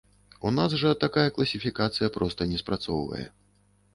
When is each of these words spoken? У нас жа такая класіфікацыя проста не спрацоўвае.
У 0.49 0.51
нас 0.59 0.71
жа 0.83 0.93
такая 1.03 1.25
класіфікацыя 1.35 2.07
проста 2.17 2.47
не 2.53 2.61
спрацоўвае. 2.63 3.23